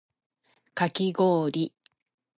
[0.73, 1.75] かきごおり